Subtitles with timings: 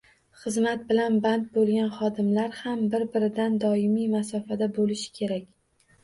[0.43, 5.45] Xizmat bilan band bo'lgan xodimlar ham bir -biridan doimiy masofada bo'lishi kerak